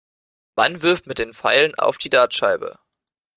Man 0.55 0.81
wirft 0.81 1.05
mit 1.05 1.19
den 1.19 1.31
Pfeilen 1.31 1.75
auf 1.75 1.99
die 1.99 2.09
Dartscheibe. 2.09 2.79